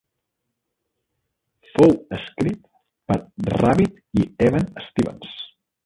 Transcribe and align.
Fou 1.75 1.93
escrit 2.19 2.65
per 3.11 3.21
Rabbitt 3.57 4.05
i 4.23 4.29
Even 4.51 4.71
Stevens. 4.89 5.35